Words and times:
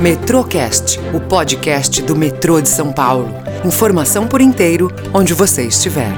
Metrocast, 0.00 1.00
o 1.14 1.20
podcast 1.20 2.02
do 2.02 2.14
metrô 2.14 2.60
de 2.60 2.68
São 2.68 2.92
Paulo. 2.92 3.30
Informação 3.64 4.28
por 4.28 4.42
inteiro, 4.42 4.90
onde 5.14 5.32
você 5.32 5.66
estiver. 5.66 6.10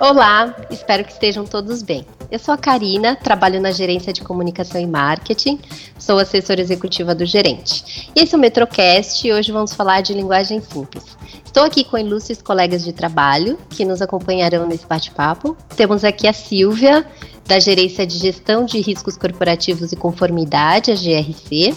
Olá, 0.00 0.52
espero 0.68 1.04
que 1.04 1.12
estejam 1.12 1.44
todos 1.44 1.80
bem. 1.80 2.04
Eu 2.28 2.40
sou 2.40 2.52
a 2.52 2.58
Karina, 2.58 3.14
trabalho 3.14 3.60
na 3.60 3.70
gerência 3.70 4.12
de 4.12 4.20
comunicação 4.20 4.80
e 4.80 4.86
marketing, 4.86 5.60
sou 5.96 6.18
assessora 6.18 6.60
executiva 6.60 7.14
do 7.14 7.24
gerente. 7.24 8.10
E 8.16 8.20
esse 8.20 8.34
é 8.34 8.36
o 8.36 8.40
Metrocast 8.40 9.24
e 9.24 9.32
hoje 9.32 9.52
vamos 9.52 9.72
falar 9.72 10.00
de 10.00 10.12
linguagem 10.12 10.60
simples. 10.60 11.16
Estou 11.44 11.62
aqui 11.62 11.84
com 11.84 11.96
ilustres 11.96 12.42
colegas 12.42 12.82
de 12.82 12.92
trabalho 12.92 13.56
que 13.70 13.84
nos 13.84 14.02
acompanharão 14.02 14.66
nesse 14.66 14.86
bate-papo. 14.88 15.56
Temos 15.76 16.02
aqui 16.02 16.26
a 16.26 16.32
Silvia, 16.32 17.06
da 17.46 17.58
Gerência 17.58 18.06
de 18.06 18.18
Gestão 18.18 18.64
de 18.64 18.80
Riscos 18.80 19.16
Corporativos 19.16 19.92
e 19.92 19.96
Conformidade, 19.96 20.90
a 20.90 20.94
GRC, 20.94 21.74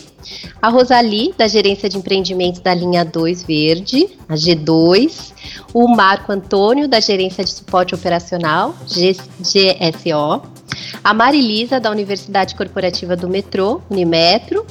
a 0.62 0.70
Rosali, 0.70 1.34
da 1.38 1.48
Gerência 1.48 1.90
de 1.90 1.98
Empreendimentos 1.98 2.62
da 2.62 2.74
linha 2.74 3.04
2 3.04 3.44
Verde, 3.44 4.08
a 4.30 4.36
G2, 4.36 5.34
o 5.74 5.88
Marco 5.88 6.32
Antônio, 6.32 6.88
da 6.88 7.00
Gerência 7.00 7.44
de 7.44 7.50
Suporte 7.50 7.94
Operacional, 7.94 8.74
GSO, 9.42 10.42
a 11.04 11.14
Marilisa, 11.14 11.80
da 11.80 11.92
Universidade 11.92 12.56
Corporativa 12.56 13.16
do 13.16 13.28
Metrô, 13.28 13.82
Unimetro, 13.90 14.66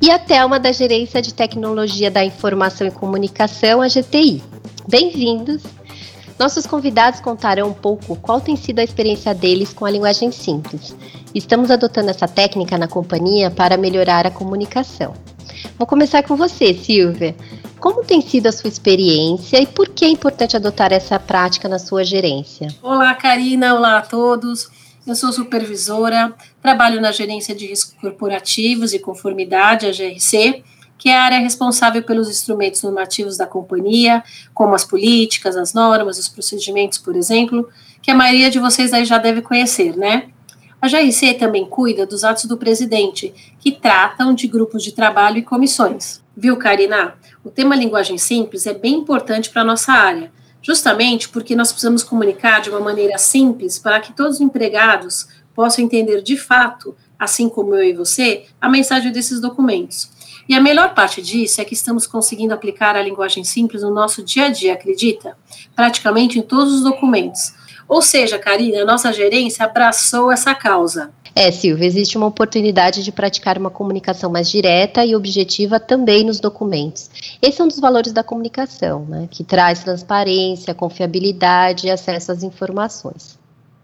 e 0.00 0.10
a 0.10 0.18
Thelma, 0.18 0.60
da 0.60 0.70
Gerência 0.70 1.20
de 1.20 1.34
Tecnologia 1.34 2.10
da 2.10 2.24
Informação 2.24 2.86
e 2.86 2.90
Comunicação, 2.90 3.82
a 3.82 3.88
GTI. 3.88 4.40
Bem-vindos! 4.88 5.77
Nossos 6.38 6.66
convidados 6.66 7.20
contarão 7.20 7.70
um 7.70 7.74
pouco 7.74 8.14
qual 8.16 8.40
tem 8.40 8.54
sido 8.54 8.78
a 8.78 8.84
experiência 8.84 9.34
deles 9.34 9.72
com 9.72 9.84
a 9.84 9.90
linguagem 9.90 10.30
simples. 10.30 10.94
Estamos 11.34 11.68
adotando 11.68 12.10
essa 12.10 12.28
técnica 12.28 12.78
na 12.78 12.86
companhia 12.86 13.50
para 13.50 13.76
melhorar 13.76 14.24
a 14.24 14.30
comunicação. 14.30 15.14
Vou 15.76 15.86
começar 15.86 16.22
com 16.22 16.36
você, 16.36 16.72
Silvia. 16.74 17.34
Como 17.80 18.04
tem 18.04 18.20
sido 18.20 18.46
a 18.46 18.52
sua 18.52 18.68
experiência 18.68 19.60
e 19.60 19.66
por 19.66 19.88
que 19.88 20.04
é 20.04 20.08
importante 20.08 20.56
adotar 20.56 20.92
essa 20.92 21.18
prática 21.18 21.68
na 21.68 21.78
sua 21.78 22.04
gerência? 22.04 22.68
Olá, 22.82 23.14
Karina. 23.14 23.74
Olá 23.74 23.98
a 23.98 24.02
todos. 24.02 24.70
Eu 25.04 25.16
sou 25.16 25.32
supervisora, 25.32 26.34
trabalho 26.62 27.00
na 27.00 27.10
gerência 27.10 27.54
de 27.54 27.66
riscos 27.66 27.94
corporativos 28.00 28.92
e 28.92 28.98
conformidade, 28.98 29.86
a 29.86 29.90
GRC, 29.90 30.62
que 30.98 31.08
é 31.08 31.16
a 31.16 31.22
área 31.22 31.38
responsável 31.38 32.02
pelos 32.02 32.28
instrumentos 32.28 32.82
normativos 32.82 33.36
da 33.36 33.46
companhia, 33.46 34.22
como 34.52 34.74
as 34.74 34.84
políticas, 34.84 35.56
as 35.56 35.72
normas, 35.72 36.18
os 36.18 36.28
procedimentos, 36.28 36.98
por 36.98 37.14
exemplo, 37.14 37.68
que 38.02 38.10
a 38.10 38.14
maioria 38.14 38.50
de 38.50 38.58
vocês 38.58 38.92
aí 38.92 39.04
já 39.04 39.16
deve 39.16 39.40
conhecer, 39.40 39.96
né? 39.96 40.28
A 40.80 40.88
GRC 40.88 41.34
também 41.34 41.66
cuida 41.66 42.06
dos 42.06 42.22
atos 42.22 42.44
do 42.44 42.56
presidente, 42.56 43.34
que 43.58 43.72
tratam 43.72 44.34
de 44.34 44.46
grupos 44.46 44.82
de 44.82 44.92
trabalho 44.92 45.38
e 45.38 45.42
comissões. 45.42 46.20
Viu, 46.36 46.56
Karina? 46.56 47.14
O 47.42 47.50
tema 47.50 47.74
linguagem 47.74 48.16
simples 48.16 48.66
é 48.66 48.74
bem 48.74 48.94
importante 48.94 49.50
para 49.50 49.62
a 49.62 49.64
nossa 49.64 49.92
área, 49.92 50.30
justamente 50.62 51.28
porque 51.28 51.56
nós 51.56 51.72
precisamos 51.72 52.04
comunicar 52.04 52.60
de 52.60 52.70
uma 52.70 52.78
maneira 52.78 53.18
simples 53.18 53.78
para 53.78 53.98
que 54.00 54.12
todos 54.12 54.36
os 54.36 54.40
empregados 54.40 55.28
possam 55.52 55.84
entender 55.84 56.22
de 56.22 56.36
fato, 56.36 56.94
assim 57.18 57.48
como 57.48 57.74
eu 57.74 57.84
e 57.84 57.92
você, 57.92 58.44
a 58.60 58.68
mensagem 58.68 59.10
desses 59.10 59.40
documentos. 59.40 60.10
E 60.48 60.54
a 60.54 60.60
melhor 60.60 60.94
parte 60.94 61.20
disso 61.20 61.60
é 61.60 61.64
que 61.64 61.74
estamos 61.74 62.06
conseguindo 62.06 62.54
aplicar 62.54 62.96
a 62.96 63.02
linguagem 63.02 63.44
simples 63.44 63.82
no 63.82 63.90
nosso 63.90 64.22
dia 64.22 64.46
a 64.46 64.48
dia, 64.48 64.72
acredita? 64.72 65.36
Praticamente 65.76 66.38
em 66.38 66.42
todos 66.42 66.72
os 66.72 66.82
documentos. 66.82 67.52
Ou 67.86 68.00
seja, 68.00 68.38
Karina, 68.38 68.82
a 68.82 68.84
nossa 68.84 69.12
gerência 69.12 69.64
abraçou 69.64 70.32
essa 70.32 70.54
causa. 70.54 71.10
É, 71.34 71.50
Silvia, 71.50 71.86
existe 71.86 72.18
uma 72.18 72.26
oportunidade 72.26 73.04
de 73.04 73.12
praticar 73.12 73.56
uma 73.58 73.70
comunicação 73.70 74.30
mais 74.30 74.50
direta 74.50 75.04
e 75.04 75.14
objetiva 75.14 75.78
também 75.78 76.24
nos 76.24 76.40
documentos. 76.40 77.10
Esse 77.40 77.60
é 77.60 77.64
um 77.64 77.68
dos 77.68 77.78
valores 77.78 78.12
da 78.12 78.24
comunicação, 78.24 79.04
né, 79.04 79.28
que 79.30 79.44
traz 79.44 79.84
transparência, 79.84 80.74
confiabilidade 80.74 81.86
e 81.86 81.90
acesso 81.90 82.32
às 82.32 82.42
informações. 82.42 83.38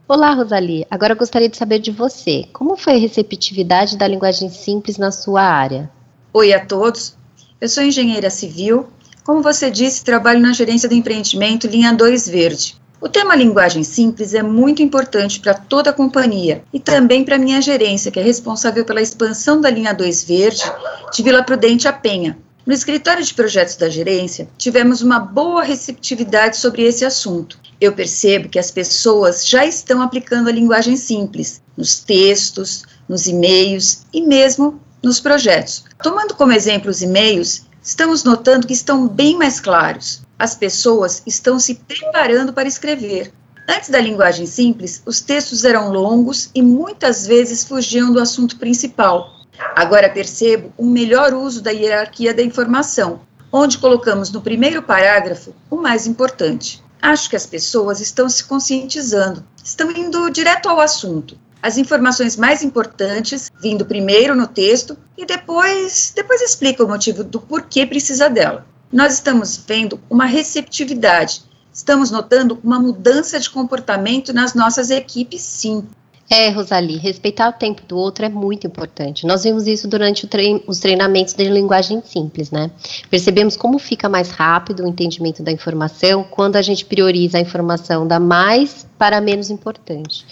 Olá, 0.06 0.34
Rosalie. 0.34 0.86
Agora 0.90 1.14
gostaria 1.14 1.48
de 1.48 1.56
saber 1.56 1.78
de 1.78 1.90
você. 1.90 2.46
Como 2.52 2.76
foi 2.76 2.96
a 2.96 2.98
receptividade 2.98 3.96
da 3.96 4.06
linguagem 4.06 4.50
simples 4.50 4.98
na 4.98 5.10
sua 5.10 5.40
área? 5.40 5.90
Oi 6.30 6.52
a 6.52 6.62
todos, 6.62 7.16
eu 7.58 7.66
sou 7.70 7.82
engenheira 7.82 8.28
civil. 8.28 8.86
Como 9.24 9.40
você 9.40 9.70
disse, 9.70 10.04
trabalho 10.04 10.40
na 10.40 10.52
gerência 10.52 10.90
do 10.90 10.94
empreendimento 10.94 11.66
Linha 11.66 11.90
2 11.90 12.28
Verde. 12.28 12.76
O 13.00 13.08
tema 13.08 13.34
linguagem 13.34 13.82
simples 13.82 14.34
é 14.34 14.42
muito 14.42 14.82
importante 14.82 15.40
para 15.40 15.54
toda 15.54 15.88
a 15.88 15.94
companhia 15.94 16.62
e 16.70 16.78
também 16.78 17.24
para 17.24 17.38
minha 17.38 17.62
gerência, 17.62 18.10
que 18.10 18.20
é 18.20 18.22
responsável 18.22 18.84
pela 18.84 19.00
expansão 19.00 19.58
da 19.58 19.70
linha 19.70 19.94
2 19.94 20.24
Verde 20.24 20.70
de 21.14 21.22
Vila 21.22 21.42
Prudente 21.42 21.88
a 21.88 21.94
Penha. 21.94 22.36
No 22.66 22.74
escritório 22.74 23.24
de 23.24 23.32
projetos 23.32 23.76
da 23.76 23.88
gerência, 23.88 24.48
tivemos 24.58 25.00
uma 25.00 25.18
boa 25.18 25.62
receptividade 25.62 26.58
sobre 26.58 26.82
esse 26.82 27.06
assunto. 27.06 27.58
Eu 27.84 27.92
percebo 27.92 28.48
que 28.48 28.58
as 28.58 28.70
pessoas 28.70 29.46
já 29.46 29.66
estão 29.66 30.00
aplicando 30.00 30.48
a 30.48 30.52
linguagem 30.52 30.96
simples 30.96 31.60
nos 31.76 32.00
textos, 32.00 32.82
nos 33.06 33.26
e-mails 33.26 34.06
e 34.10 34.22
mesmo 34.22 34.80
nos 35.02 35.20
projetos. 35.20 35.84
Tomando 36.02 36.34
como 36.34 36.50
exemplo 36.52 36.90
os 36.90 37.02
e-mails, 37.02 37.66
estamos 37.82 38.24
notando 38.24 38.66
que 38.66 38.72
estão 38.72 39.06
bem 39.06 39.36
mais 39.36 39.60
claros. 39.60 40.22
As 40.38 40.54
pessoas 40.54 41.22
estão 41.26 41.58
se 41.60 41.74
preparando 41.74 42.54
para 42.54 42.66
escrever. 42.66 43.30
Antes 43.68 43.90
da 43.90 44.00
linguagem 44.00 44.46
simples, 44.46 45.02
os 45.04 45.20
textos 45.20 45.62
eram 45.62 45.92
longos 45.92 46.48
e 46.54 46.62
muitas 46.62 47.26
vezes 47.26 47.64
fugiam 47.64 48.14
do 48.14 48.18
assunto 48.18 48.58
principal. 48.58 49.30
Agora 49.76 50.08
percebo 50.08 50.72
um 50.78 50.88
melhor 50.88 51.34
uso 51.34 51.60
da 51.60 51.70
hierarquia 51.70 52.32
da 52.32 52.42
informação, 52.42 53.20
onde 53.52 53.76
colocamos 53.76 54.32
no 54.32 54.40
primeiro 54.40 54.82
parágrafo 54.82 55.54
o 55.70 55.76
mais 55.76 56.06
importante. 56.06 56.82
Acho 57.04 57.28
que 57.28 57.36
as 57.36 57.46
pessoas 57.46 58.00
estão 58.00 58.28
se 58.28 58.44
conscientizando, 58.44 59.44
estão 59.62 59.90
indo 59.90 60.30
direto 60.30 60.68
ao 60.68 60.80
assunto 60.80 61.38
as 61.64 61.78
informações 61.78 62.36
mais 62.36 62.62
importantes, 62.62 63.50
vindo 63.58 63.86
primeiro 63.86 64.36
no 64.36 64.46
texto 64.46 64.98
e 65.16 65.24
depois, 65.24 66.12
depois 66.14 66.42
explica 66.42 66.84
o 66.84 66.86
motivo 66.86 67.24
do 67.24 67.40
porquê 67.40 67.86
precisa 67.86 68.28
dela. 68.28 68.66
Nós 68.92 69.14
estamos 69.14 69.56
vendo 69.66 69.98
uma 70.10 70.26
receptividade, 70.26 71.42
estamos 71.72 72.10
notando 72.10 72.60
uma 72.62 72.78
mudança 72.78 73.40
de 73.40 73.48
comportamento 73.48 74.30
nas 74.30 74.52
nossas 74.52 74.90
equipes, 74.90 75.40
sim. 75.40 75.88
É, 76.28 76.48
Rosali, 76.48 76.96
respeitar 76.96 77.50
o 77.50 77.52
tempo 77.52 77.82
do 77.86 77.98
outro 77.98 78.24
é 78.24 78.28
muito 78.28 78.66
importante. 78.66 79.26
Nós 79.26 79.44
vimos 79.44 79.66
isso 79.66 79.86
durante 79.86 80.26
trein 80.26 80.62
os 80.66 80.78
treinamentos 80.78 81.34
de 81.34 81.44
linguagem 81.44 82.02
simples, 82.02 82.50
né? 82.50 82.70
Percebemos 83.10 83.56
como 83.56 83.78
fica 83.78 84.08
mais 84.08 84.30
rápido 84.30 84.82
o 84.82 84.88
entendimento 84.88 85.42
da 85.42 85.52
informação 85.52 86.24
quando 86.24 86.56
a 86.56 86.62
gente 86.62 86.86
prioriza 86.86 87.36
a 87.36 87.40
informação 87.42 88.06
da 88.06 88.18
mais 88.18 88.86
para 88.98 89.20
menos 89.20 89.50
importante. 89.50 90.24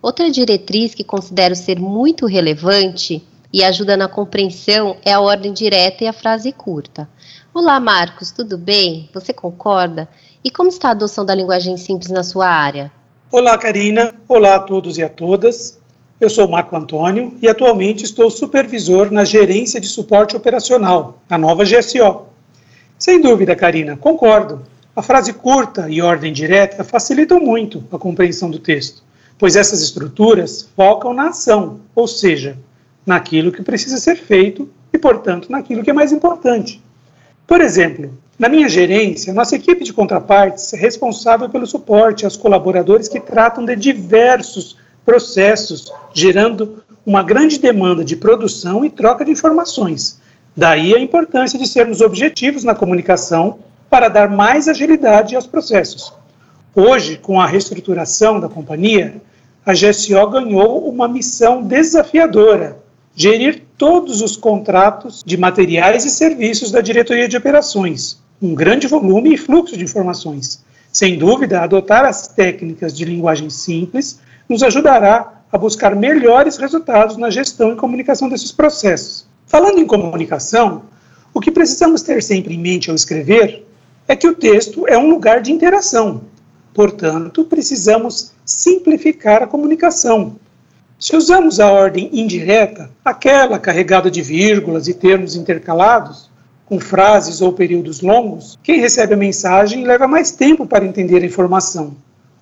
Outra 0.00 0.30
diretriz 0.30 0.94
que 0.94 1.04
considero 1.04 1.54
ser 1.56 1.80
muito 1.80 2.26
relevante 2.26 3.22
e 3.52 3.64
ajuda 3.64 3.96
na 3.96 4.08
compreensão 4.08 4.96
é 5.04 5.12
a 5.12 5.20
ordem 5.20 5.52
direta 5.52 6.04
e 6.04 6.06
a 6.06 6.12
frase 6.12 6.52
curta. 6.52 7.08
Olá, 7.52 7.80
Marcos, 7.80 8.30
tudo 8.30 8.56
bem? 8.56 9.10
Você 9.12 9.32
concorda? 9.32 10.08
E 10.44 10.50
como 10.50 10.68
está 10.68 10.88
a 10.88 10.92
adoção 10.92 11.24
da 11.26 11.34
linguagem 11.34 11.76
simples 11.76 12.10
na 12.10 12.22
sua 12.22 12.46
área? 12.46 12.92
Olá, 13.32 13.56
Karina. 13.56 14.14
Olá 14.28 14.56
a 14.56 14.60
todos 14.60 14.98
e 14.98 15.02
a 15.02 15.08
todas. 15.08 15.78
Eu 16.20 16.28
sou 16.28 16.48
Marco 16.48 16.76
Antônio 16.76 17.34
e 17.40 17.48
atualmente 17.48 18.04
estou 18.04 18.30
supervisor 18.30 19.10
na 19.10 19.24
gerência 19.24 19.80
de 19.80 19.86
suporte 19.86 20.36
operacional, 20.36 21.18
na 21.28 21.38
nova 21.38 21.64
GSO. 21.64 22.26
Sem 22.98 23.20
dúvida, 23.20 23.56
Karina, 23.56 23.96
concordo. 23.96 24.62
A 24.94 25.02
frase 25.02 25.32
curta 25.32 25.88
e 25.88 26.02
ordem 26.02 26.32
direta 26.32 26.84
facilitam 26.84 27.40
muito 27.40 27.84
a 27.92 27.98
compreensão 27.98 28.50
do 28.50 28.58
texto 28.58 29.02
pois 29.40 29.56
essas 29.56 29.80
estruturas 29.80 30.68
focam 30.76 31.14
na 31.14 31.30
ação, 31.30 31.80
ou 31.94 32.06
seja, 32.06 32.58
naquilo 33.06 33.50
que 33.50 33.62
precisa 33.62 33.96
ser 33.96 34.16
feito 34.16 34.68
e, 34.92 34.98
portanto, 34.98 35.50
naquilo 35.50 35.82
que 35.82 35.88
é 35.88 35.94
mais 35.94 36.12
importante. 36.12 36.80
Por 37.46 37.62
exemplo, 37.62 38.12
na 38.40 38.48
minha 38.48 38.70
gerência, 38.70 39.34
nossa 39.34 39.54
equipe 39.54 39.84
de 39.84 39.92
contrapartes 39.92 40.72
é 40.72 40.76
responsável 40.78 41.50
pelo 41.50 41.66
suporte 41.66 42.24
aos 42.24 42.38
colaboradores 42.38 43.06
que 43.06 43.20
tratam 43.20 43.66
de 43.66 43.76
diversos 43.76 44.78
processos, 45.04 45.92
gerando 46.14 46.82
uma 47.04 47.22
grande 47.22 47.58
demanda 47.58 48.02
de 48.02 48.16
produção 48.16 48.82
e 48.82 48.88
troca 48.88 49.26
de 49.26 49.30
informações. 49.30 50.18
Daí 50.56 50.94
a 50.94 50.98
importância 50.98 51.58
de 51.58 51.68
sermos 51.68 52.00
objetivos 52.00 52.64
na 52.64 52.74
comunicação 52.74 53.58
para 53.90 54.08
dar 54.08 54.30
mais 54.30 54.68
agilidade 54.68 55.36
aos 55.36 55.46
processos. 55.46 56.10
Hoje, 56.74 57.18
com 57.18 57.38
a 57.38 57.46
reestruturação 57.46 58.40
da 58.40 58.48
companhia, 58.48 59.20
a 59.66 59.74
GSO 59.74 60.26
ganhou 60.30 60.88
uma 60.88 61.06
missão 61.06 61.62
desafiadora: 61.62 62.78
gerir 63.14 63.64
todos 63.76 64.22
os 64.22 64.34
contratos 64.34 65.22
de 65.26 65.36
materiais 65.36 66.06
e 66.06 66.10
serviços 66.10 66.70
da 66.70 66.80
diretoria 66.80 67.28
de 67.28 67.36
operações, 67.36 68.18
um 68.40 68.54
grande 68.54 68.86
volume 68.86 69.34
e 69.34 69.38
fluxo 69.38 69.76
de 69.76 69.84
informações. 69.84 70.64
Sem 70.92 71.18
dúvida, 71.18 71.60
adotar 71.60 72.04
as 72.04 72.28
técnicas 72.28 72.96
de 72.96 73.04
linguagem 73.04 73.50
simples 73.50 74.20
nos 74.48 74.62
ajudará 74.62 75.42
a 75.52 75.58
buscar 75.58 75.94
melhores 75.94 76.56
resultados 76.56 77.16
na 77.16 77.28
gestão 77.28 77.72
e 77.72 77.76
comunicação 77.76 78.28
desses 78.28 78.52
processos. 78.52 79.26
Falando 79.46 79.78
em 79.78 79.86
comunicação, 79.86 80.82
o 81.34 81.40
que 81.40 81.50
precisamos 81.50 82.02
ter 82.02 82.22
sempre 82.22 82.54
em 82.54 82.58
mente 82.58 82.88
ao 82.88 82.96
escrever 82.96 83.66
é 84.08 84.16
que 84.16 84.26
o 84.26 84.34
texto 84.34 84.86
é 84.88 84.96
um 84.96 85.10
lugar 85.10 85.40
de 85.40 85.52
interação. 85.52 86.22
Portanto, 86.72 87.44
precisamos 87.44 88.32
simplificar 88.44 89.42
a 89.42 89.46
comunicação. 89.46 90.36
Se 90.98 91.16
usamos 91.16 91.58
a 91.60 91.70
ordem 91.70 92.10
indireta, 92.12 92.90
aquela 93.04 93.58
carregada 93.58 94.10
de 94.10 94.22
vírgulas 94.22 94.86
e 94.86 94.94
termos 94.94 95.34
intercalados, 95.34 96.29
com 96.70 96.78
frases 96.78 97.42
ou 97.42 97.52
períodos 97.52 98.00
longos, 98.00 98.56
quem 98.62 98.78
recebe 98.78 99.14
a 99.14 99.16
mensagem 99.16 99.84
leva 99.84 100.06
mais 100.06 100.30
tempo 100.30 100.64
para 100.64 100.86
entender 100.86 101.20
a 101.20 101.26
informação, 101.26 101.96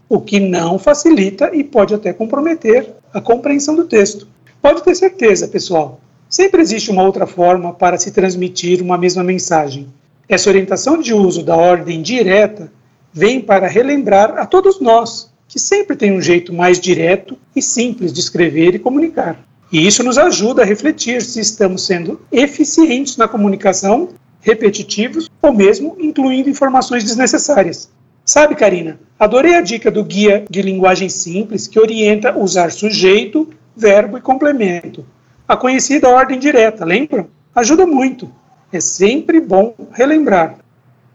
o 0.06 0.20
que 0.20 0.38
não 0.38 0.78
facilita 0.78 1.50
e 1.54 1.64
pode 1.64 1.94
até 1.94 2.12
comprometer 2.12 2.90
a 3.10 3.22
compreensão 3.22 3.74
do 3.74 3.86
texto. 3.86 4.28
Pode 4.60 4.82
ter 4.84 4.94
certeza, 4.94 5.48
pessoal, 5.48 5.98
sempre 6.28 6.60
existe 6.60 6.90
uma 6.90 7.04
outra 7.04 7.26
forma 7.26 7.72
para 7.72 7.96
se 7.96 8.10
transmitir 8.10 8.82
uma 8.82 8.98
mesma 8.98 9.24
mensagem. 9.24 9.88
Essa 10.28 10.50
orientação 10.50 11.00
de 11.00 11.14
uso 11.14 11.42
da 11.42 11.56
ordem 11.56 12.02
direta 12.02 12.70
vem 13.10 13.40
para 13.40 13.66
relembrar 13.66 14.36
a 14.36 14.44
todos 14.44 14.78
nós 14.78 15.32
que 15.48 15.58
sempre 15.58 15.96
tem 15.96 16.12
um 16.12 16.20
jeito 16.20 16.52
mais 16.52 16.78
direto 16.78 17.38
e 17.56 17.62
simples 17.62 18.12
de 18.12 18.20
escrever 18.20 18.74
e 18.74 18.78
comunicar. 18.78 19.42
E 19.70 19.86
isso 19.86 20.02
nos 20.02 20.16
ajuda 20.16 20.62
a 20.62 20.64
refletir 20.64 21.20
se 21.22 21.40
estamos 21.40 21.84
sendo 21.84 22.20
eficientes 22.32 23.16
na 23.16 23.28
comunicação, 23.28 24.08
repetitivos 24.40 25.30
ou 25.42 25.52
mesmo 25.52 25.96
incluindo 26.00 26.48
informações 26.48 27.04
desnecessárias. 27.04 27.90
Sabe, 28.24 28.54
Karina, 28.54 28.98
adorei 29.18 29.54
a 29.54 29.60
dica 29.60 29.90
do 29.90 30.04
guia 30.04 30.44
de 30.48 30.62
linguagem 30.62 31.08
simples 31.08 31.66
que 31.66 31.78
orienta 31.78 32.36
usar 32.36 32.72
sujeito, 32.72 33.48
verbo 33.76 34.16
e 34.16 34.20
complemento. 34.20 35.04
A 35.46 35.56
conhecida 35.56 36.08
ordem 36.08 36.38
direta, 36.38 36.84
lembram? 36.84 37.28
Ajuda 37.54 37.86
muito. 37.86 38.30
É 38.72 38.80
sempre 38.80 39.40
bom 39.40 39.74
relembrar. 39.92 40.58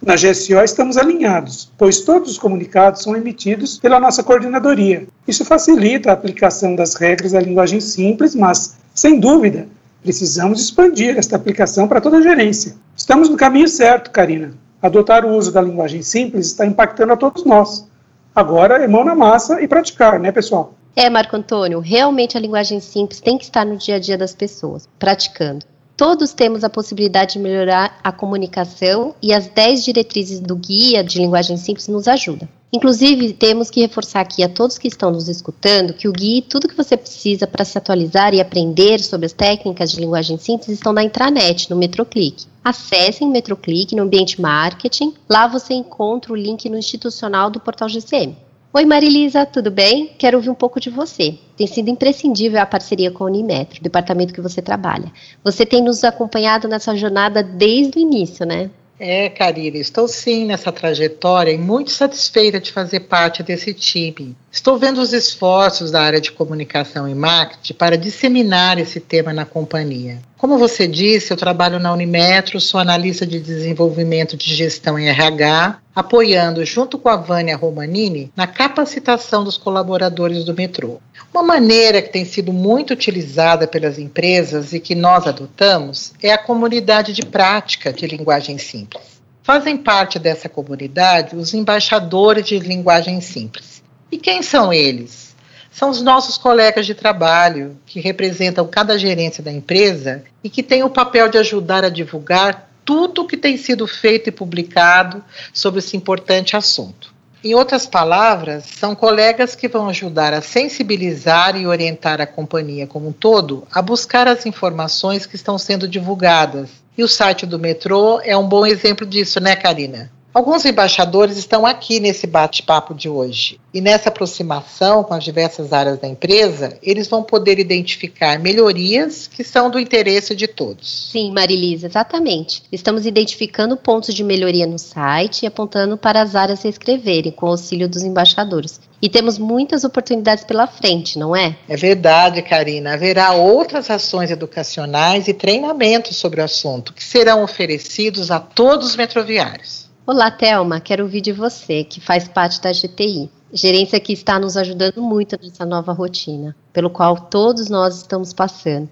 Na 0.05 0.15
GSO 0.15 0.61
estamos 0.61 0.97
alinhados, 0.97 1.71
pois 1.77 2.01
todos 2.01 2.31
os 2.31 2.37
comunicados 2.37 3.01
são 3.01 3.15
emitidos 3.15 3.77
pela 3.77 4.01
nossa 4.01 4.21
coordenadoria. 4.21 5.07
Isso 5.25 5.45
facilita 5.45 6.09
a 6.09 6.13
aplicação 6.13 6.75
das 6.75 6.95
regras 6.95 7.31
da 7.31 7.39
linguagem 7.39 7.79
simples, 7.79 8.35
mas, 8.35 8.75
sem 8.93 9.17
dúvida, 9.17 9.65
precisamos 10.01 10.59
expandir 10.59 11.17
esta 11.17 11.37
aplicação 11.37 11.87
para 11.87 12.01
toda 12.01 12.17
a 12.17 12.21
gerência. 12.21 12.75
Estamos 12.97 13.29
no 13.29 13.37
caminho 13.37 13.69
certo, 13.69 14.11
Karina. 14.11 14.53
Adotar 14.81 15.25
o 15.25 15.37
uso 15.37 15.53
da 15.53 15.61
linguagem 15.61 16.01
simples 16.01 16.47
está 16.47 16.65
impactando 16.65 17.13
a 17.13 17.17
todos 17.17 17.45
nós. 17.45 17.87
Agora 18.35 18.83
é 18.83 18.87
mão 18.89 19.05
na 19.05 19.15
massa 19.15 19.61
e 19.61 19.69
praticar, 19.69 20.19
né, 20.19 20.33
pessoal? 20.33 20.73
É, 20.97 21.09
Marco 21.09 21.37
Antônio, 21.37 21.79
realmente 21.79 22.35
a 22.37 22.41
linguagem 22.41 22.81
simples 22.81 23.21
tem 23.21 23.37
que 23.37 23.45
estar 23.45 23.65
no 23.65 23.77
dia 23.77 23.95
a 23.95 23.99
dia 23.99 24.17
das 24.17 24.35
pessoas, 24.35 24.87
praticando. 24.99 25.65
Todos 25.95 26.33
temos 26.33 26.63
a 26.63 26.69
possibilidade 26.69 27.33
de 27.33 27.39
melhorar 27.39 27.99
a 28.03 28.11
comunicação 28.11 29.13
e 29.21 29.31
as 29.31 29.47
10 29.47 29.83
diretrizes 29.83 30.39
do 30.39 30.55
guia 30.55 31.03
de 31.03 31.19
linguagem 31.19 31.55
simples 31.55 31.87
nos 31.87 32.07
ajudam. 32.07 32.49
Inclusive, 32.73 33.33
temos 33.33 33.69
que 33.69 33.81
reforçar 33.81 34.21
aqui 34.21 34.43
a 34.43 34.49
todos 34.49 34.79
que 34.79 34.87
estão 34.87 35.11
nos 35.11 35.29
escutando 35.29 35.93
que 35.93 36.07
o 36.07 36.11
guia 36.11 36.39
e 36.39 36.41
tudo 36.41 36.67
que 36.67 36.75
você 36.75 36.97
precisa 36.97 37.45
para 37.45 37.63
se 37.63 37.77
atualizar 37.77 38.33
e 38.33 38.41
aprender 38.41 38.99
sobre 39.03 39.27
as 39.27 39.33
técnicas 39.33 39.91
de 39.91 39.99
linguagem 39.99 40.39
simples 40.39 40.69
estão 40.69 40.91
na 40.91 41.03
intranet, 41.03 41.69
no 41.69 41.75
MetroClick. 41.75 42.47
Acessem 42.63 43.29
MetroClick 43.29 43.95
no 43.95 44.01
ambiente 44.01 44.41
marketing, 44.41 45.13
lá 45.29 45.45
você 45.45 45.75
encontra 45.75 46.33
o 46.33 46.35
link 46.35 46.67
no 46.67 46.77
institucional 46.77 47.51
do 47.51 47.59
portal 47.59 47.87
GCM. 47.87 48.35
Oi 48.75 48.85
Marilisa, 48.85 49.45
tudo 49.45 49.69
bem? 49.69 50.15
Quero 50.17 50.37
ouvir 50.37 50.49
um 50.49 50.55
pouco 50.55 50.79
de 50.79 50.89
você. 50.89 51.37
Tem 51.55 51.67
sido 51.67 51.91
imprescindível 51.91 52.59
a 52.59 52.65
parceria 52.65 53.11
com 53.11 53.23
a 53.23 53.27
Unimetro, 53.27 53.79
o 53.79 53.83
departamento 53.83 54.33
que 54.33 54.41
você 54.41 54.63
trabalha. 54.63 55.11
Você 55.43 55.63
tem 55.63 55.79
nos 55.79 56.03
acompanhado 56.03 56.67
nessa 56.67 56.95
jornada 56.95 57.43
desde 57.43 57.99
o 57.99 58.01
início, 58.01 58.47
né? 58.47 58.71
É, 58.99 59.29
Karina, 59.29 59.77
estou 59.77 60.07
sim 60.07 60.45
nessa 60.45 60.71
trajetória 60.71 61.51
e 61.51 61.57
muito 61.57 61.91
satisfeita 61.91 62.59
de 62.59 62.71
fazer 62.71 63.01
parte 63.01 63.43
desse 63.43 63.75
time. 63.75 64.35
Estou 64.53 64.77
vendo 64.77 65.01
os 65.01 65.13
esforços 65.13 65.89
da 65.89 65.99
área 65.99 66.21
de 66.21 66.31
comunicação 66.31 67.09
e 67.09 67.15
marketing 67.15 67.73
para 67.73 67.97
disseminar 67.97 68.77
esse 68.77 68.99
tema 68.99 69.33
na 69.33 69.45
companhia. 69.45 70.19
Como 70.37 70.59
você 70.59 70.87
disse, 70.87 71.33
eu 71.33 71.37
trabalho 71.37 71.79
na 71.79 71.91
Unimetro, 71.91 72.61
sou 72.61 72.79
analista 72.79 73.25
de 73.25 73.39
desenvolvimento 73.39 74.37
de 74.37 74.53
gestão 74.53 74.99
em 74.99 75.07
RH, 75.07 75.79
apoiando, 75.95 76.63
junto 76.63 76.99
com 76.99 77.09
a 77.09 77.15
Vânia 77.15 77.57
Romanini, 77.57 78.31
na 78.35 78.45
capacitação 78.45 79.43
dos 79.43 79.57
colaboradores 79.57 80.43
do 80.45 80.53
metrô. 80.53 81.01
Uma 81.33 81.41
maneira 81.41 81.99
que 81.99 82.13
tem 82.13 82.23
sido 82.23 82.53
muito 82.53 82.93
utilizada 82.93 83.65
pelas 83.65 83.97
empresas 83.97 84.71
e 84.71 84.79
que 84.79 84.93
nós 84.93 85.25
adotamos 85.25 86.13
é 86.21 86.31
a 86.31 86.37
comunidade 86.37 87.11
de 87.11 87.25
prática 87.25 87.91
de 87.91 88.05
linguagem 88.05 88.59
simples. 88.59 89.01
Fazem 89.41 89.77
parte 89.77 90.19
dessa 90.19 90.47
comunidade 90.47 91.35
os 91.35 91.55
embaixadores 91.55 92.45
de 92.45 92.59
linguagem 92.59 93.19
simples 93.19 93.82
e 94.13 94.17
quem 94.17 94.43
são 94.43 94.71
eles? 94.71 95.35
São 95.71 95.89
os 95.89 96.03
nossos 96.03 96.37
colegas 96.37 96.85
de 96.85 96.93
trabalho, 96.93 97.75
que 97.83 97.99
representam 97.99 98.67
cada 98.67 98.97
gerência 98.97 99.43
da 99.43 99.51
empresa 99.51 100.23
e 100.43 100.51
que 100.51 100.61
têm 100.61 100.83
o 100.83 100.89
papel 100.89 101.27
de 101.29 101.39
ajudar 101.39 101.83
a 101.83 101.89
divulgar 101.89 102.69
tudo 102.85 103.23
o 103.23 103.27
que 103.27 103.35
tem 103.35 103.57
sido 103.57 103.87
feito 103.87 104.29
e 104.29 104.31
publicado 104.31 105.23
sobre 105.51 105.79
esse 105.79 105.97
importante 105.97 106.55
assunto. 106.55 107.11
Em 107.43 107.55
outras 107.55 107.87
palavras, 107.87 108.65
são 108.65 108.93
colegas 108.93 109.55
que 109.55 109.67
vão 109.67 109.89
ajudar 109.89 110.31
a 110.31 110.41
sensibilizar 110.41 111.57
e 111.57 111.65
orientar 111.65 112.21
a 112.21 112.27
companhia 112.27 112.85
como 112.85 113.09
um 113.09 113.11
todo 113.11 113.67
a 113.71 113.81
buscar 113.81 114.27
as 114.27 114.45
informações 114.45 115.25
que 115.25 115.35
estão 115.35 115.57
sendo 115.57 115.87
divulgadas. 115.87 116.69
E 116.95 117.03
o 117.03 117.07
site 117.07 117.47
do 117.47 117.57
metrô 117.57 118.21
é 118.23 118.37
um 118.37 118.47
bom 118.47 118.63
exemplo 118.63 119.07
disso, 119.07 119.39
né, 119.39 119.55
Karina? 119.55 120.11
Alguns 120.33 120.65
embaixadores 120.65 121.37
estão 121.37 121.63
aqui 121.63 121.99
nesse 121.99 122.25
bate-papo 122.25 122.95
de 122.95 123.07
hoje. 123.07 123.59
E 123.71 123.79
nessa 123.79 124.09
aproximação 124.09 125.03
com 125.03 125.13
as 125.13 125.23
diversas 125.23 125.71
áreas 125.71 125.99
da 125.99 126.07
empresa, 126.07 126.75
eles 126.81 127.07
vão 127.07 127.21
poder 127.21 127.59
identificar 127.59 128.39
melhorias 128.39 129.27
que 129.27 129.43
são 129.43 129.69
do 129.69 129.79
interesse 129.79 130.33
de 130.35 130.47
todos. 130.47 131.11
Sim, 131.11 131.31
Marilisa, 131.31 131.85
exatamente. 131.85 132.63
Estamos 132.71 133.05
identificando 133.05 133.77
pontos 133.77 134.15
de 134.15 134.23
melhoria 134.23 134.65
no 134.65 134.79
site 134.79 135.43
e 135.43 135.45
apontando 135.45 135.97
para 135.97 136.23
as 136.23 136.35
áreas 136.35 136.65
a 136.65 136.69
escreverem, 136.69 137.31
com 137.31 137.45
o 137.45 137.49
auxílio 137.49 137.87
dos 137.87 138.01
embaixadores. 138.01 138.81
E 138.99 139.09
temos 139.09 139.37
muitas 139.37 139.83
oportunidades 139.83 140.43
pela 140.43 140.65
frente, 140.65 141.19
não 141.19 141.35
é? 141.35 141.55
É 141.69 141.77
verdade, 141.77 142.41
Karina. 142.41 142.95
Haverá 142.95 143.33
outras 143.33 143.87
ações 143.87 144.31
educacionais 144.31 145.27
e 145.27 145.33
treinamentos 145.33 146.17
sobre 146.17 146.41
o 146.41 146.43
assunto 146.43 146.91
que 146.91 147.03
serão 147.03 147.43
oferecidos 147.43 148.31
a 148.31 148.39
todos 148.39 148.87
os 148.87 148.95
metroviários. 148.95 149.92
Olá, 150.05 150.29
Thelma. 150.29 150.81
Quero 150.81 151.05
ouvir 151.05 151.21
de 151.21 151.31
você, 151.31 151.81
que 151.81 152.01
faz 152.01 152.27
parte 152.27 152.61
da 152.61 152.73
GTI. 152.73 153.29
Gerência 153.53 153.97
que 154.01 154.11
está 154.11 154.37
nos 154.37 154.57
ajudando 154.57 155.01
muito 155.01 155.39
nessa 155.41 155.65
nova 155.65 155.93
rotina, 155.93 156.53
pelo 156.73 156.89
qual 156.89 157.15
todos 157.15 157.69
nós 157.69 157.99
estamos 157.99 158.33
passando. 158.33 158.89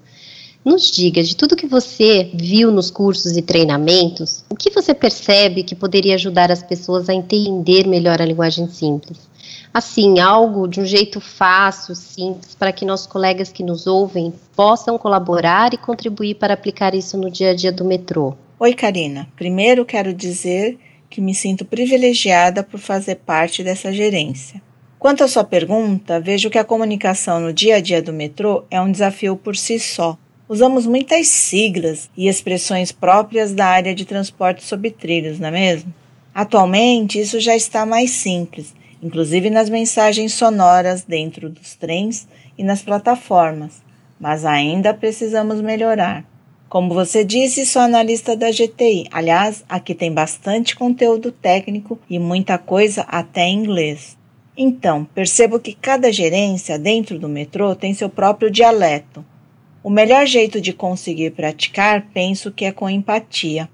Nos 0.64 0.90
diga, 0.90 1.22
de 1.22 1.36
tudo 1.36 1.58
que 1.58 1.68
você 1.68 2.32
viu 2.34 2.72
nos 2.72 2.90
cursos 2.90 3.36
e 3.36 3.42
treinamentos, 3.42 4.46
o 4.50 4.56
que 4.56 4.70
você 4.70 4.94
percebe 4.94 5.64
que 5.64 5.76
poderia 5.76 6.16
ajudar 6.16 6.50
as 6.50 6.64
pessoas 6.64 7.10
a 7.10 7.14
entender 7.14 7.86
melhor 7.86 8.22
a 8.22 8.26
linguagem 8.26 8.70
simples? 8.70 9.20
Assim, 9.74 10.18
algo 10.18 10.66
de 10.66 10.80
um 10.80 10.86
jeito 10.86 11.20
fácil, 11.20 11.94
simples, 11.94 12.56
para 12.56 12.72
que 12.72 12.86
nossos 12.86 13.08
colegas 13.08 13.52
que 13.52 13.64
nos 13.64 13.86
ouvem 13.86 14.34
possam 14.56 14.98
colaborar 14.98 15.74
e 15.74 15.78
contribuir 15.78 16.36
para 16.36 16.54
aplicar 16.54 16.96
isso 16.96 17.18
no 17.18 17.30
dia 17.30 17.50
a 17.50 17.54
dia 17.54 17.72
do 17.72 17.84
metrô. 17.84 18.34
Oi, 18.58 18.74
Karina. 18.74 19.28
Primeiro 19.36 19.84
quero 19.84 20.14
dizer 20.14 20.80
que 21.12 21.20
me 21.22 21.36
sinto 21.36 21.66
privilegiada 21.66 22.64
por 22.64 22.80
fazer 22.80 23.16
parte 23.18 23.62
dessa 23.64 23.92
gerência. 23.92 24.62
Quanto 24.98 25.24
à 25.24 25.28
sua 25.28 25.44
pergunta, 25.44 26.22
vejo 26.22 26.50
que 26.50 26.58
a 26.58 26.64
comunicação 26.64 27.42
no 27.42 27.52
dia 27.52 27.76
a 27.76 27.82
dia 27.82 28.02
do 28.02 28.14
metrô 28.14 28.64
é 28.72 28.80
um 28.80 28.92
desafio 28.92 29.36
por 29.36 29.58
si 29.58 29.78
só. 29.78 30.18
Usamos 30.48 30.88
muitas 30.88 31.28
siglas 31.28 32.10
e 32.16 32.30
expressões 32.30 32.94
próprias 32.94 33.54
da 33.54 33.66
área 33.66 33.94
de 33.94 34.06
transporte 34.06 34.64
sob 34.64 34.90
trilhos, 34.90 35.38
não 35.38 35.50
é 35.50 35.52
mesmo? 35.52 35.94
Atualmente, 36.34 37.20
isso 37.20 37.42
já 37.42 37.56
está 37.56 37.86
mais 37.86 38.12
simples, 38.12 38.74
inclusive 39.04 39.50
nas 39.50 39.70
mensagens 39.70 40.34
sonoras 40.34 41.04
dentro 41.04 41.50
dos 41.50 41.76
trens 41.76 42.26
e 42.58 42.64
nas 42.64 42.82
plataformas, 42.82 43.82
mas 44.18 44.46
ainda 44.46 44.94
precisamos 44.94 45.60
melhorar. 45.60 46.31
Como 46.72 46.94
você 46.94 47.26
disse, 47.26 47.66
sou 47.66 47.82
analista 47.82 48.34
da 48.34 48.50
GTI. 48.50 49.06
Aliás, 49.12 49.62
aqui 49.68 49.94
tem 49.94 50.10
bastante 50.10 50.74
conteúdo 50.74 51.30
técnico 51.30 52.00
e 52.10 52.18
muita 52.18 52.58
coisa 52.58 53.02
até 53.10 53.42
em 53.42 53.58
inglês. 53.58 54.18
Então, 54.56 55.04
percebo 55.14 55.60
que 55.60 55.74
cada 55.74 56.10
gerência 56.14 56.80
dentro 56.80 57.20
do 57.20 57.28
metrô 57.28 57.76
tem 57.76 57.94
seu 57.94 58.08
próprio 58.08 58.50
dialeto. 58.50 59.22
O 59.84 59.90
melhor 59.90 60.26
jeito 60.26 60.62
de 60.62 60.72
conseguir 60.72 61.32
praticar, 61.32 62.08
penso 62.14 62.54
que 62.54 62.64
é 62.64 62.72
com 62.72 62.90
empatia. 62.90 63.70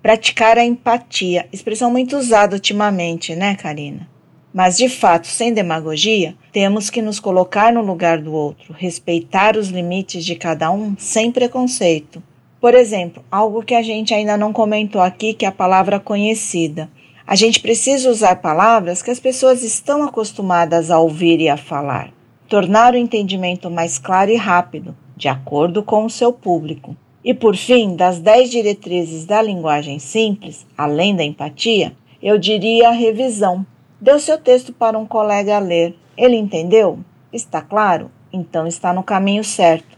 Praticar 0.00 0.56
a 0.56 0.64
empatia, 0.64 1.46
expressão 1.52 1.90
muito 1.90 2.16
usada 2.16 2.56
ultimamente, 2.56 3.36
né, 3.36 3.56
Karina? 3.56 4.08
Mas, 4.54 4.78
de 4.78 4.88
fato, 4.88 5.26
sem 5.26 5.52
demagogia, 5.52 6.34
temos 6.50 6.88
que 6.88 7.02
nos 7.02 7.20
colocar 7.20 7.70
no 7.74 7.82
lugar 7.82 8.22
do 8.22 8.32
outro, 8.32 8.72
respeitar 8.72 9.54
os 9.54 9.68
limites 9.68 10.24
de 10.24 10.34
cada 10.34 10.70
um 10.70 10.96
sem 10.96 11.30
preconceito 11.30 12.22
Por 12.60 12.74
exemplo, 12.74 13.24
algo 13.30 13.62
que 13.62 13.74
a 13.74 13.82
gente 13.82 14.12
ainda 14.12 14.36
não 14.36 14.52
comentou 14.52 15.00
aqui, 15.00 15.32
que 15.32 15.44
é 15.44 15.48
a 15.48 15.52
palavra 15.52 16.00
conhecida. 16.00 16.90
A 17.24 17.36
gente 17.36 17.60
precisa 17.60 18.10
usar 18.10 18.36
palavras 18.36 19.00
que 19.00 19.10
as 19.10 19.20
pessoas 19.20 19.62
estão 19.62 20.02
acostumadas 20.02 20.90
a 20.90 20.98
ouvir 20.98 21.40
e 21.40 21.48
a 21.48 21.56
falar. 21.56 22.10
Tornar 22.48 22.94
o 22.94 22.96
entendimento 22.96 23.70
mais 23.70 23.98
claro 23.98 24.30
e 24.30 24.36
rápido, 24.36 24.96
de 25.16 25.28
acordo 25.28 25.84
com 25.84 26.04
o 26.04 26.10
seu 26.10 26.32
público. 26.32 26.96
E 27.22 27.32
por 27.32 27.54
fim, 27.54 27.94
das 27.94 28.18
dez 28.18 28.50
diretrizes 28.50 29.24
da 29.24 29.42
linguagem 29.42 29.98
simples, 29.98 30.66
além 30.76 31.14
da 31.14 31.22
empatia, 31.22 31.92
eu 32.20 32.38
diria 32.38 32.88
a 32.88 32.92
revisão. 32.92 33.64
Deu 34.00 34.18
seu 34.18 34.38
texto 34.38 34.72
para 34.72 34.98
um 34.98 35.06
colega 35.06 35.58
ler. 35.58 35.94
Ele 36.16 36.36
entendeu? 36.36 36.98
Está 37.32 37.60
claro? 37.60 38.10
Então 38.32 38.66
está 38.66 38.92
no 38.92 39.02
caminho 39.02 39.44
certo. 39.44 39.97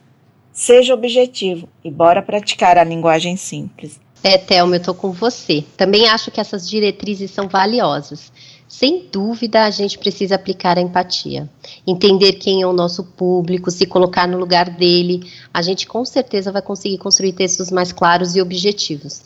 Seja 0.52 0.94
objetivo 0.94 1.68
e 1.84 1.90
bora 1.90 2.22
praticar 2.22 2.76
a 2.76 2.84
linguagem 2.84 3.36
simples. 3.36 4.00
É, 4.22 4.36
Thelma, 4.36 4.76
eu 4.76 4.82
tô 4.82 4.94
com 4.94 5.12
você. 5.12 5.64
Também 5.76 6.06
acho 6.08 6.30
que 6.30 6.40
essas 6.40 6.68
diretrizes 6.68 7.30
são 7.30 7.48
valiosas. 7.48 8.30
Sem 8.68 9.06
dúvida, 9.10 9.64
a 9.64 9.70
gente 9.70 9.98
precisa 9.98 10.36
aplicar 10.36 10.78
a 10.78 10.80
empatia. 10.80 11.48
Entender 11.86 12.34
quem 12.34 12.62
é 12.62 12.66
o 12.66 12.72
nosso 12.72 13.02
público, 13.02 13.70
se 13.70 13.86
colocar 13.86 14.28
no 14.28 14.38
lugar 14.38 14.70
dele. 14.70 15.28
A 15.52 15.62
gente 15.62 15.86
com 15.86 16.04
certeza 16.04 16.52
vai 16.52 16.62
conseguir 16.62 16.98
construir 16.98 17.32
textos 17.32 17.70
mais 17.70 17.92
claros 17.92 18.36
e 18.36 18.42
objetivos. 18.42 19.22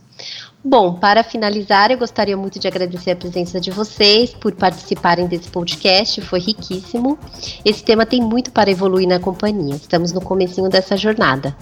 Bom, 0.66 0.94
para 0.94 1.22
finalizar, 1.22 1.90
eu 1.90 1.98
gostaria 1.98 2.34
muito 2.38 2.58
de 2.58 2.66
agradecer 2.66 3.10
a 3.10 3.16
presença 3.16 3.60
de 3.60 3.70
vocês 3.70 4.30
por 4.30 4.50
participarem 4.52 5.26
desse 5.26 5.50
podcast, 5.50 6.22
foi 6.22 6.40
riquíssimo. 6.40 7.18
Esse 7.62 7.84
tema 7.84 8.06
tem 8.06 8.22
muito 8.22 8.50
para 8.50 8.70
evoluir 8.70 9.06
na 9.06 9.20
companhia. 9.20 9.74
Estamos 9.74 10.10
no 10.10 10.22
comecinho 10.22 10.70
dessa 10.70 10.96
jornada. 10.96 11.54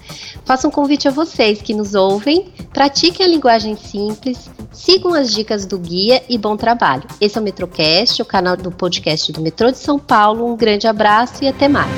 Faço 0.44 0.68
um 0.68 0.70
convite 0.70 1.08
a 1.08 1.10
vocês 1.10 1.60
que 1.60 1.74
nos 1.74 1.96
ouvem, 1.96 2.52
pratiquem 2.72 3.26
a 3.26 3.28
linguagem 3.28 3.76
simples, 3.76 4.48
sigam 4.70 5.14
as 5.14 5.32
dicas 5.32 5.66
do 5.66 5.80
guia 5.80 6.22
e 6.28 6.38
bom 6.38 6.56
trabalho. 6.56 7.02
Esse 7.20 7.36
é 7.36 7.40
o 7.40 7.44
Metrocast, 7.44 8.22
o 8.22 8.24
canal 8.24 8.56
do 8.56 8.70
podcast 8.70 9.32
do 9.32 9.40
Metrô 9.40 9.72
de 9.72 9.78
São 9.78 9.98
Paulo. 9.98 10.46
Um 10.46 10.56
grande 10.56 10.86
abraço 10.86 11.42
e 11.42 11.48
até 11.48 11.66
mais. 11.66 11.90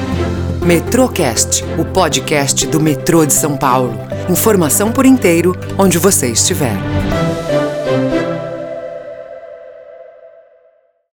Metrocast, 0.63 1.63
o 1.79 1.85
podcast 1.85 2.67
do 2.67 2.81
Metrô 2.81 3.27
de 3.27 3.35
São 3.35 3.59
Paulo. 3.59 3.93
Informação 4.31 4.91
por 4.91 5.05
inteiro, 5.05 5.55
onde 5.79 5.99
você 5.99 6.29
estiver. 6.29 6.94